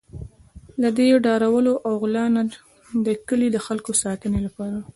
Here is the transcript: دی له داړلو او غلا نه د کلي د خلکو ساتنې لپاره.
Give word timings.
دی 0.97 1.07
له 1.13 1.19
داړلو 1.27 1.73
او 1.85 1.93
غلا 2.01 2.25
نه 2.35 2.43
د 3.05 3.07
کلي 3.27 3.47
د 3.51 3.57
خلکو 3.65 3.91
ساتنې 4.03 4.39
لپاره. 4.47 4.77